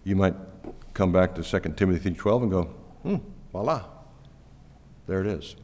[0.04, 0.36] You might
[0.94, 2.64] come back to 2 Timothy 12 and go,
[3.04, 3.16] hmm,
[3.54, 3.86] voila,
[5.08, 5.56] there it is.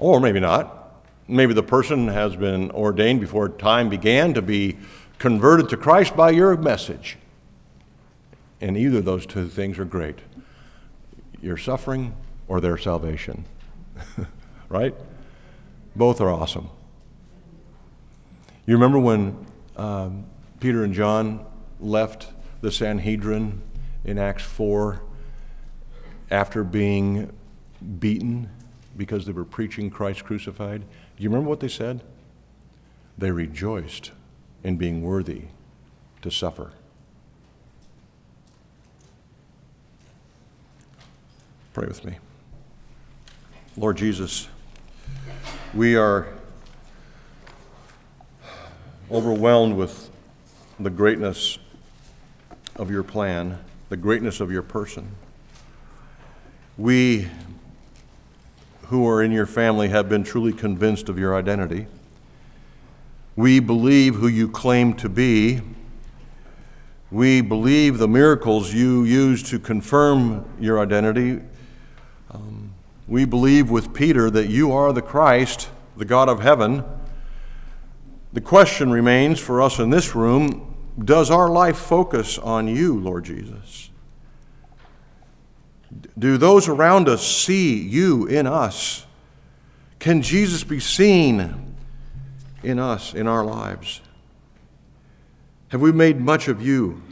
[0.00, 1.04] Or maybe not.
[1.28, 4.76] Maybe the person has been ordained before time began to be
[5.20, 7.16] converted to Christ by your message.
[8.60, 10.18] And either of those two things are great
[11.40, 12.16] your suffering
[12.48, 13.44] or their salvation.
[14.68, 14.96] right?
[15.94, 16.70] Both are awesome.
[18.66, 19.46] You remember when
[19.76, 20.26] um,
[20.58, 21.46] Peter and John
[21.78, 22.28] left
[22.62, 23.62] the Sanhedrin
[24.04, 25.00] in Acts 4
[26.32, 27.32] after being
[28.00, 28.50] beaten
[28.96, 30.80] because they were preaching Christ crucified?
[30.80, 32.02] Do you remember what they said?
[33.16, 34.10] They rejoiced
[34.64, 35.42] in being worthy
[36.22, 36.72] to suffer.
[41.72, 42.18] Pray with me.
[43.76, 44.48] Lord Jesus,
[45.72, 46.35] we are
[49.10, 50.10] overwhelmed with
[50.80, 51.58] the greatness
[52.76, 55.14] of your plan, the greatness of your person.
[56.76, 57.28] We
[58.88, 61.86] who are in your family have been truly convinced of your identity.
[63.34, 65.60] We believe who you claim to be.
[67.10, 71.40] We believe the miracles you use to confirm your identity.
[72.30, 72.72] Um,
[73.08, 76.84] we believe with Peter that you are the Christ, the God of heaven.
[78.36, 83.24] The question remains for us in this room does our life focus on you, Lord
[83.24, 83.88] Jesus?
[86.18, 89.06] Do those around us see you in us?
[90.00, 91.74] Can Jesus be seen
[92.62, 94.02] in us, in our lives?
[95.68, 97.02] Have we made much of you,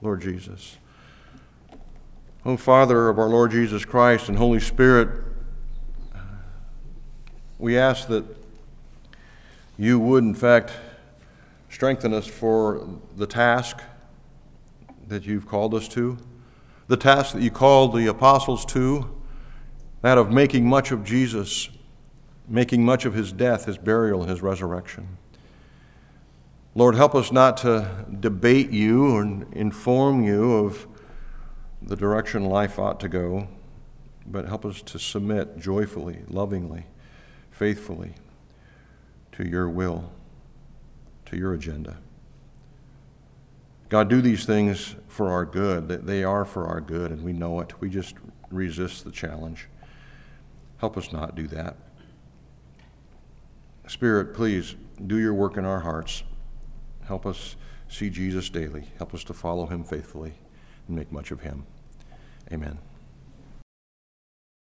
[0.00, 0.76] Lord Jesus?
[2.44, 5.24] Oh, Father of our Lord Jesus Christ and Holy Spirit,
[7.58, 8.35] we ask that
[9.78, 10.72] you would, in fact,
[11.68, 13.80] strengthen us for the task
[15.08, 16.18] that you've called us to
[16.88, 19.10] the task that you called the apostles to,
[20.02, 21.68] that of making much of Jesus,
[22.48, 25.18] making much of his death, his burial, and his resurrection.
[26.74, 29.22] Lord, help us not to debate you or
[29.52, 30.86] inform you of
[31.82, 33.48] the direction life ought to go,
[34.26, 36.84] but help us to submit joyfully, lovingly,
[37.50, 38.14] faithfully
[39.36, 40.10] to your will,
[41.26, 41.98] to your agenda.
[43.88, 45.88] God, do these things for our good.
[45.88, 47.80] They are for our good, and we know it.
[47.80, 48.16] We just
[48.50, 49.68] resist the challenge.
[50.78, 51.76] Help us not do that.
[53.86, 54.74] Spirit, please
[55.06, 56.24] do your work in our hearts.
[57.04, 57.56] Help us
[57.88, 58.84] see Jesus daily.
[58.98, 60.34] Help us to follow him faithfully
[60.88, 61.64] and make much of him.
[62.52, 62.78] Amen.